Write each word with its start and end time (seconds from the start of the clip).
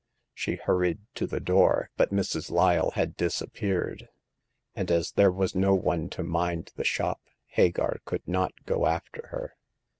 She 0.33 0.55
hurried 0.55 0.97
to 1.13 1.27
the 1.27 1.39
door, 1.39 1.91
but 1.95 2.09
Mrs. 2.09 2.49
Lyle 2.49 2.89
had 2.95 3.15
disap 3.15 3.53
peared, 3.53 4.07
and 4.73 4.89
as 4.89 5.11
there 5.11 5.31
was 5.31 5.53
no 5.53 5.75
one 5.75 6.09
to 6.09 6.23
mind 6.23 6.71
the 6.75 6.83
shop, 6.83 7.21
Hagar 7.49 7.97
could 8.03 8.27
not 8.27 8.53
go 8.65 8.87
after 8.87 9.27
her. 9.27 9.53